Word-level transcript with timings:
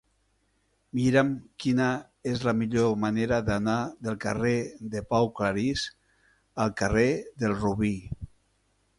Mira'm 0.99 1.27
quina 1.63 1.89
és 2.29 2.39
la 2.47 2.53
millor 2.61 2.95
manera 3.03 3.37
d'anar 3.49 3.75
del 4.07 4.17
carrer 4.23 4.53
de 4.95 5.03
Pau 5.11 5.29
Claris 5.41 5.83
al 6.65 6.73
carrer 6.81 7.07
del 7.45 7.55
Robí. 7.61 7.93